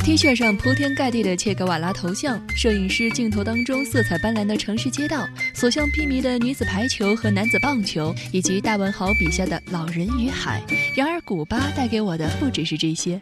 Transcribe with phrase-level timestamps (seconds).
[0.00, 10.60] T 恤上铺天盖地的切格瓦拉头像，摄影师镜头当中色彩斑斓的城市街道，所向披靡的女子排球和男子棒球，以及大文豪笔下的老人与海。
[10.96, 13.20] 然而，古巴带给我的不只是这些。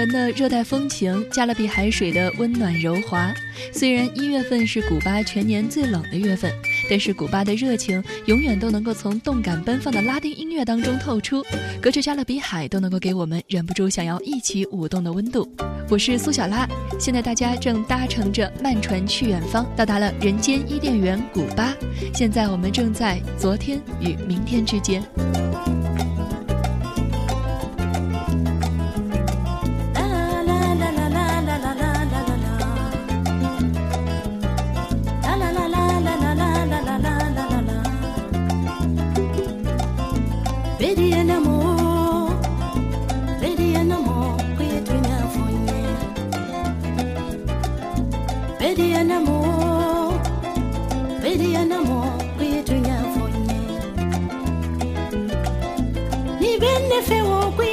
[0.00, 3.30] 人的热带风情，加勒比海水的温暖柔滑。
[3.70, 6.50] 虽然一月份是古巴全年最冷的月份，
[6.88, 11.44] 但是古巴的热情永远都能够从动感奔放的拉丁音乐当中透出，
[11.82, 15.46] 隔着加勒比海都能够给我们忍不住想要一起舞动的温度。
[15.90, 16.66] 我是苏小拉，
[16.98, 21.74] 现在大家正搭乘着慢船去远方，到达了人间伊甸园古巴。
[22.14, 25.02] 现在我们正在昨天与明天之间。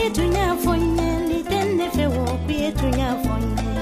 [0.08, 3.74] yetu nyafonye nitende fewo ku yetu nyafonye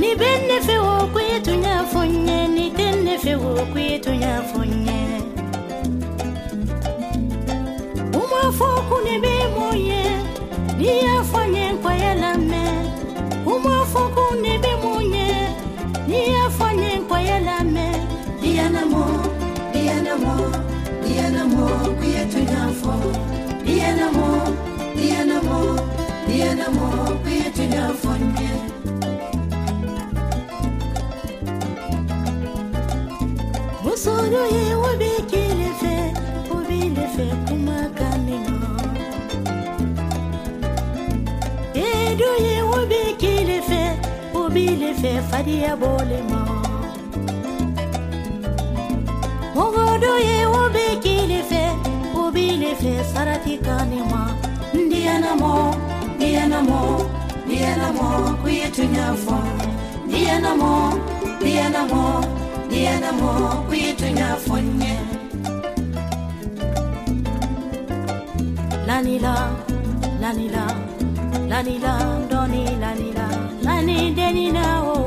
[0.00, 5.00] nibende fewo ku yetu nyafonye nitende fewo ku yetu nyafonye
[8.18, 10.02] umwafoku nebe moye
[10.78, 12.64] niyafonye nkwayelame
[13.46, 15.28] umwafoku nebe moye
[16.08, 17.86] niyafonye nkwayelame
[18.40, 19.04] diyanamo
[19.72, 20.34] diyanamo
[21.04, 21.66] diyanamo
[21.98, 23.20] ku yetu nyafonye
[34.04, 35.94] solo ye wo be kele fɛ
[36.54, 38.58] o be le fɛ kuma ka minɔ
[41.88, 43.82] edo ye wo be kele fɛ
[44.40, 46.18] o be le fɛ fadiya bɔ le
[50.26, 50.39] ye
[52.70, 54.22] de fɛ sarati kane ma
[54.74, 55.52] n diyanamɔ
[56.18, 56.78] diyanamɔ
[57.48, 58.06] diyanamɔ
[58.40, 59.38] ko ye mo fɔ
[60.44, 60.72] na mo,
[61.42, 62.02] diyanamɔ
[63.02, 63.30] na mo,
[63.98, 64.92] tuɲa fɔ ɲɛ
[68.88, 69.34] lanila
[70.22, 70.64] lanila
[71.50, 71.92] lanila
[72.30, 73.26] dɔni lanila.
[73.66, 74.64] Lani denina
[74.94, 74.99] o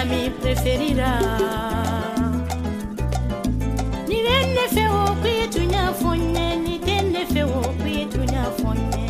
[0.00, 1.10] eres mi preferida.
[4.08, 7.22] Ni bɛ ne fɛ o ko i tun y'a fɔ n ye ni tɛ ne
[7.32, 9.06] fɛ o ko i tun y'a fɔ n ye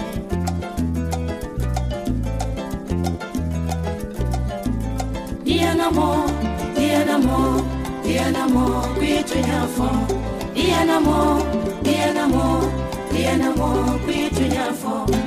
[5.45, 6.09] diyanamɔ
[6.77, 7.39] diyanamɔ
[8.05, 8.65] diyanamɔ
[8.97, 9.89] ko i tun y'a fɔ
[10.55, 11.17] diyanamɔ
[11.85, 12.45] diyanamɔ
[13.13, 13.69] diyanamɔ
[14.05, 15.20] ko i tun.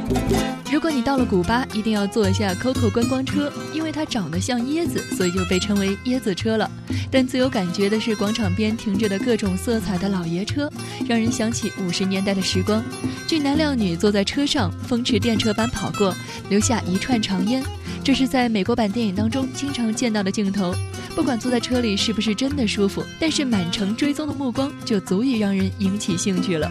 [0.84, 6.70] 如果你到了古巴，一定要坐一下 Coco 观光车，因为它长得像椰子，所以就被称为椰子车了。
[7.10, 10.70] 但最有感觉的是广场边停着的各种色彩的老爷车，
[11.08, 12.84] 让人想起五十年代的时光。
[13.26, 16.14] 俊男靓女坐在车上，风驰电掣般跑过，
[16.50, 17.64] 留下一串长烟。
[18.04, 20.76] 这是在美国版电影当中经常见到的镜头。
[21.16, 26.70] 不管坐在车里是不是真的舒服，但是满城追踪的目光就足以让人引起兴趣了。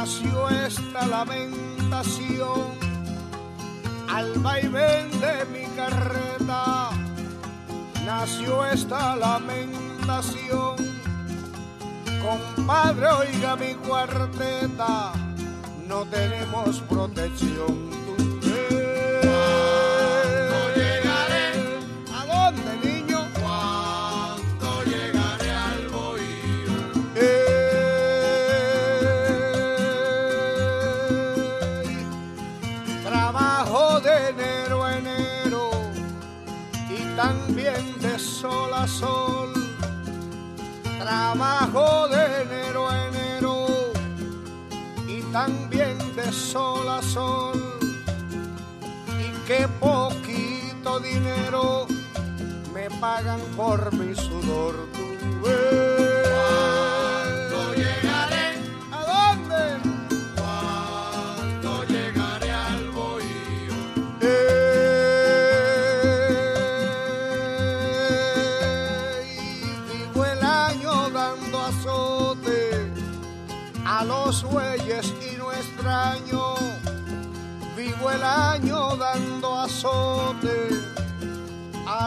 [0.00, 2.68] Nació esta lamentación.
[4.08, 6.88] Al vaivén de mi carreta
[8.06, 10.76] nació esta lamentación.
[12.22, 15.12] Compadre, oiga mi cuarteta,
[15.86, 17.99] no tenemos protección.
[38.86, 39.52] Sol.
[40.98, 43.66] Trabajo de enero a enero
[45.08, 47.60] y también de sol a sol.
[49.18, 51.86] Y qué poquito dinero
[52.72, 54.74] me pagan por mi sudor.
[54.92, 55.89] Tú.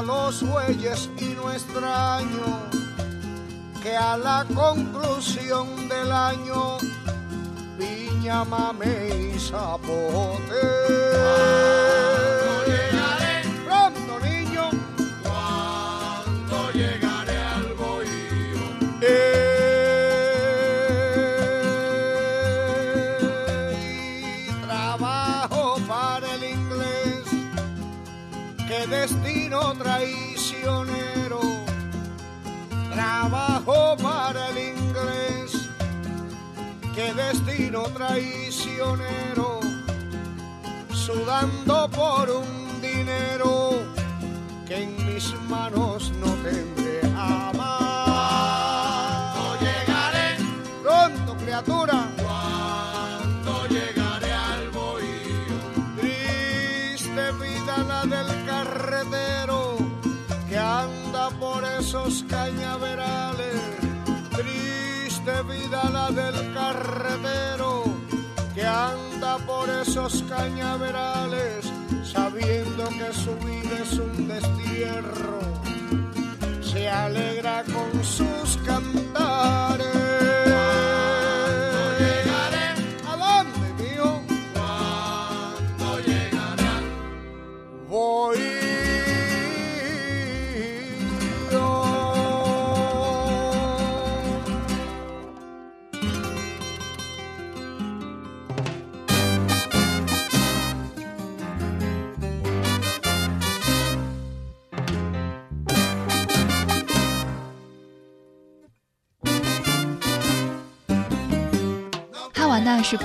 [0.05, 2.69] Los bueyes y no extraño
[3.81, 6.77] que a la conclusión del año
[7.77, 10.61] piña, mame y zapote.
[28.93, 31.41] Destino traicionero.
[32.93, 35.69] Trabajo para el inglés.
[36.95, 39.59] Qué destino traicionero.
[40.91, 43.83] Sudando por un dinero
[44.67, 47.73] que en mis manos no tendré jamás.
[49.35, 50.37] ¿Cuándo llegaré?
[50.83, 52.12] Pronto, criatura.
[61.93, 63.61] Esos cañaverales.
[64.31, 67.83] Triste vida la del carretero
[68.55, 71.71] que anda por esos cañaverales
[72.03, 75.39] sabiendo que su vida es un destierro.
[76.63, 79.02] Se alegra con sus cantares.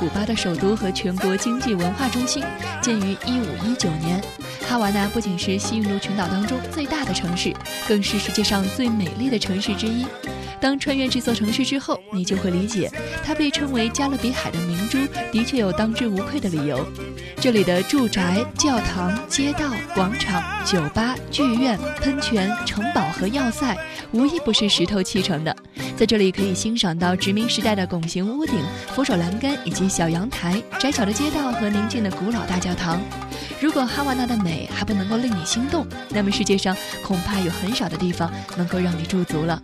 [0.08, 2.42] 古巴的首都和全国经济文化中心，
[2.80, 4.18] 建于一五一九年。
[4.66, 7.54] 哈瓦那不仅是西印度群岛当中最大的城市，
[7.86, 10.06] 更是世界上最美丽的城市之一。
[10.60, 12.90] 当穿越这座城市之后，你就会理解，
[13.24, 14.98] 它被称为加勒比海的明珠，
[15.30, 16.84] 的确有当之无愧的理由。
[17.40, 23.76] 这里的住宅、教堂、街道、广场、酒吧、剧院、喷泉、城堡和要塞，
[24.10, 25.54] 无一不是石头砌成的。
[25.96, 28.56] 在这里可以欣赏到殖民时代的拱形屋顶、
[28.94, 33.00] 扶手栏杆以及小阳台、窄小的街道和宁静的古老大教堂。
[33.60, 39.60] 如果哈瓦那的美还不能够令你心动，那么世界上恐怕有很少的地方能够让你驻足了。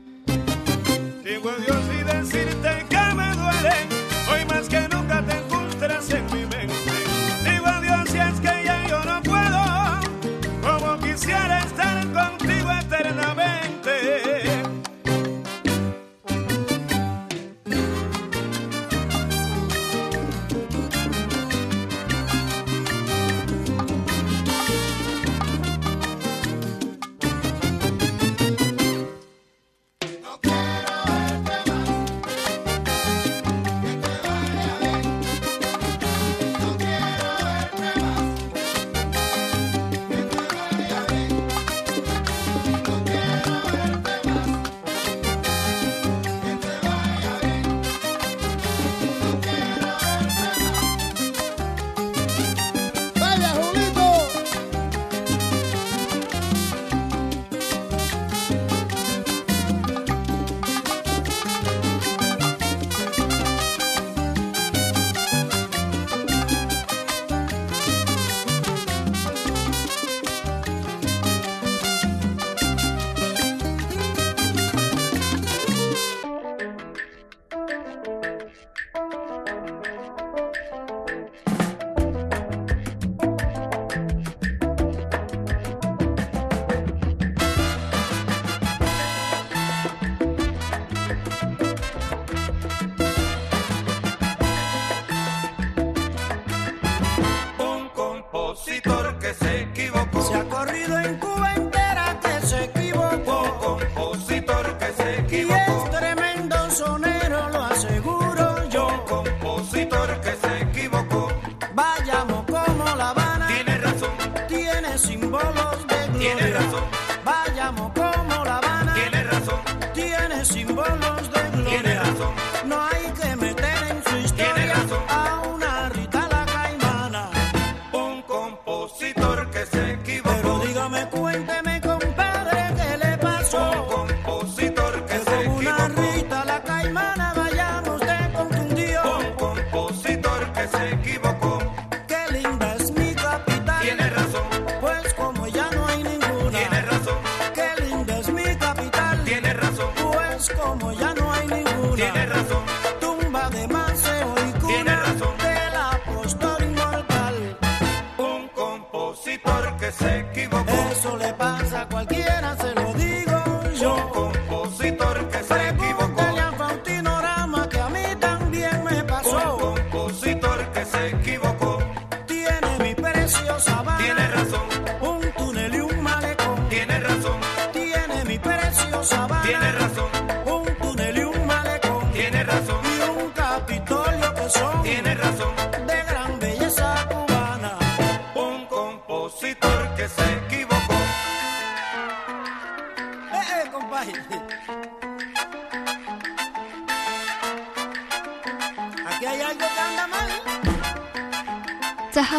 [120.44, 121.33] Símbolos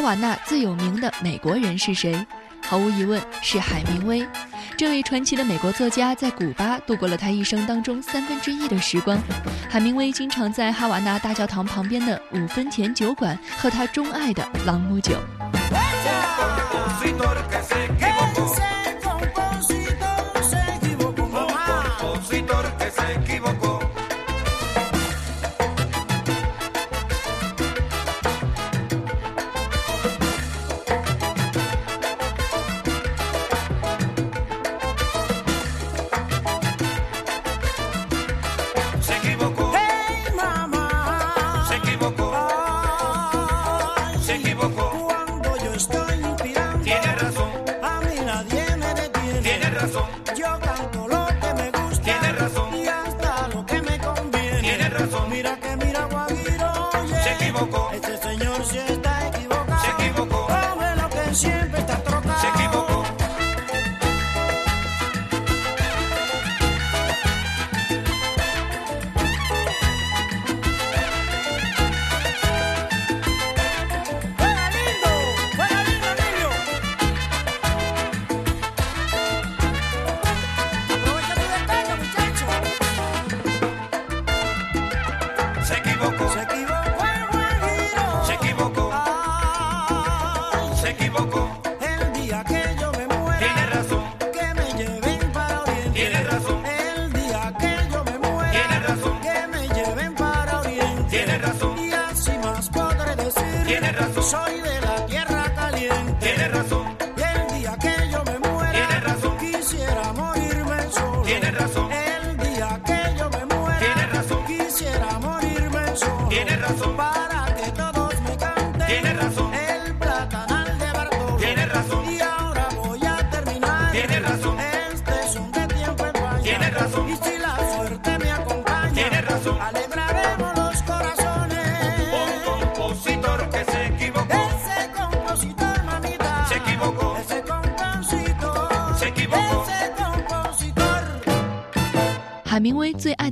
[0.06, 2.16] 瓦纳最有名的美国人是谁？
[2.62, 4.24] 毫无疑问是海明威。
[4.78, 9.18] 这位传奇的美国作家在古巴度过了他一生当中三分之一的时光。
[9.68, 15.14] 海明威经常在哈瓦那大教堂旁边的五分钱酒馆喝他钟爱的朗姆酒。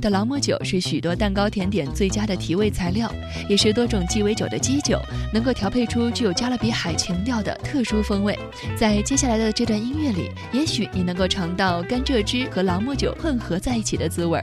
[0.04, 3.10] 的朗姆酒是许多蛋糕甜点最佳的提味材料，
[3.48, 5.00] 也是多种鸡尾酒的基酒，
[5.32, 8.38] 能够调配出具有加勒比海情调的特殊风味。
[8.76, 14.38] 在接下来的这段音乐里，也许你能够尝到甘蔗汁和朗姆酒混合在一起的滋味。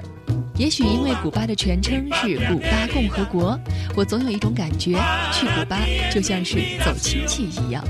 [0.58, 3.56] 也许因为古巴的全称是古巴共和国，
[3.96, 4.94] 我总有一种感觉，
[5.32, 5.78] 去古巴
[6.12, 7.86] 就像是走亲戚一样。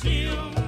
[0.00, 0.67] Brasil.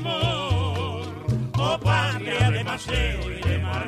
[0.00, 1.06] Amor,
[1.58, 3.87] oh patria de Maceo y de Marlí.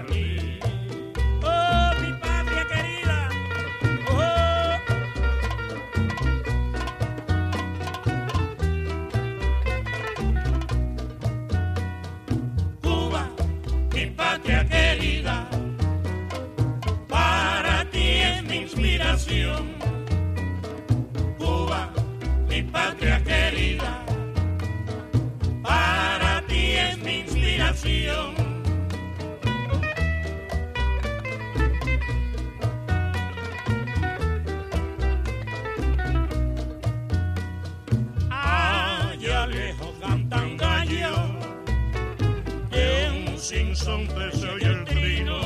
[43.90, 45.40] horizonte se oye el trino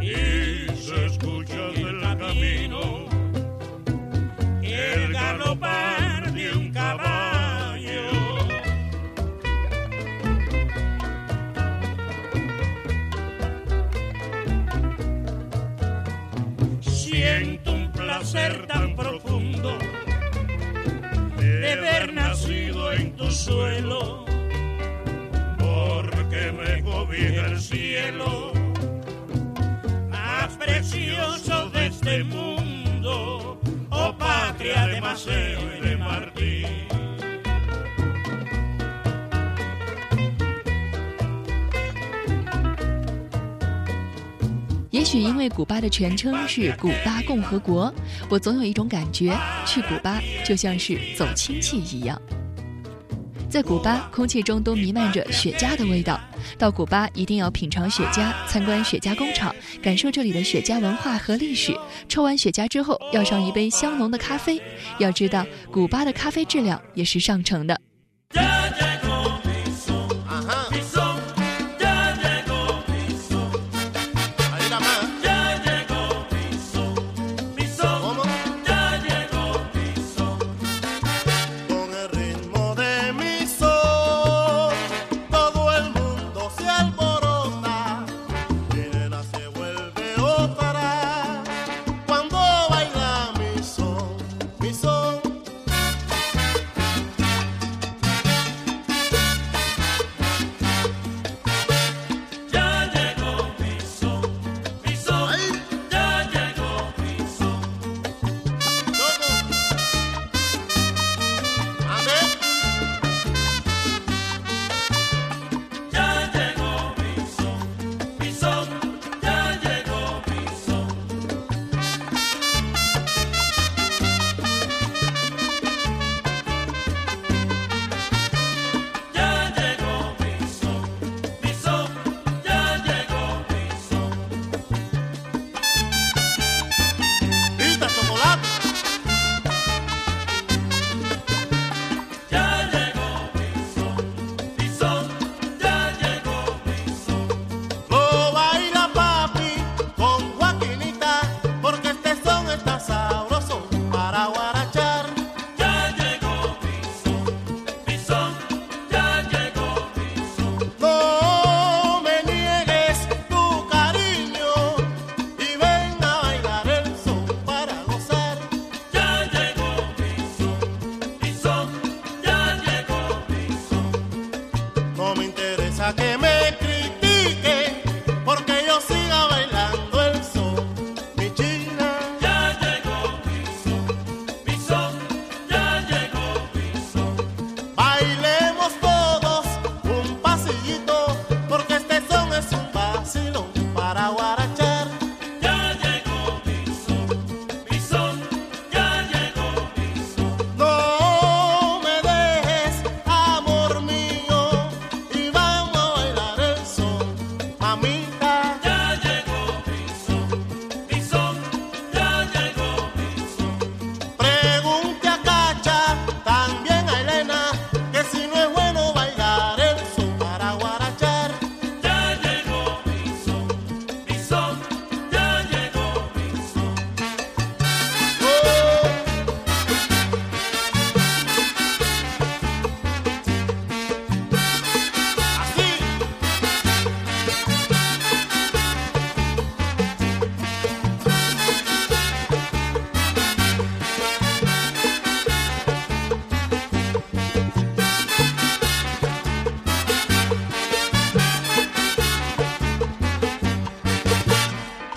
[0.00, 3.06] y se escucha en del camino
[4.62, 8.10] el galopar de un caballo.
[16.80, 19.78] Siento un placer tan profundo
[21.38, 23.73] de haber nacido en tu sueño.
[35.04, 36.66] Patria de Maceo y de Martín.
[44.90, 47.92] 也许因为古巴的全称是古巴共和国，
[48.30, 49.36] 我总有一种感觉，
[49.66, 52.20] 去古巴就像是走亲戚一样。
[53.50, 56.18] 在古巴，空气中都弥漫着雪茄的味道。
[56.58, 61.76] 到古巴一定要品尝雪茄，参观雪茄工厂，感受这里的雪茄文化和历史。
[62.08, 64.60] 抽完雪茄之后，要上一杯香浓的咖啡。
[64.98, 67.80] 要知道，古巴的咖啡质量也是上乘的。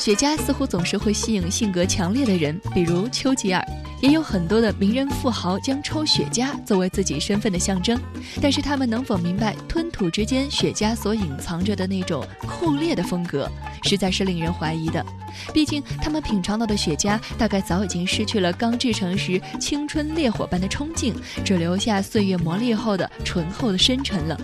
[0.08, 3.62] 雪茄似乎总是会吸引性格强烈的人，比如丘吉尔。
[4.02, 8.00] 也有很多的名人富豪将抽雪茄作为自己身份的象征，
[8.42, 13.52] 但是他们能否明白吞吐之间雪茄所隐藏着的那种酷烈的风格，
[13.84, 15.06] 实在是令人怀疑的。
[15.54, 24.40] 毕竟他们品尝到的雪茄，大概早已经失去了刚制成时青春烈火般的冲劲，只留下岁月磨砺后的醇厚的深沉了。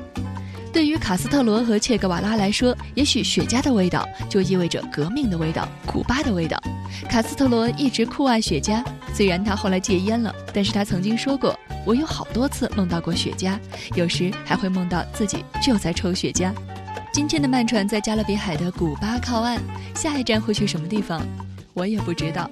[0.74, 6.60] 对于卡斯特罗和切格瓦拉来说，也许雪茄的味道就意味着革命的味道，古巴的味道。
[7.08, 8.84] 卡斯特罗一直酷爱雪茄，
[9.14, 13.56] 虽然他后来戒烟了，但是他曾经说过：“我有好多次梦到过雪茄，
[13.94, 16.52] 有时还会梦到自己就在抽雪茄。”
[17.14, 19.62] 今天的慢船在加勒比海的古巴靠岸，
[19.94, 21.22] 下一站会去什么地方，
[21.76, 22.50] 我也不知道。